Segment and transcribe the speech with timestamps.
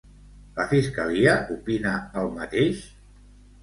[0.59, 1.95] La fiscalia opina
[2.25, 2.85] el mateix?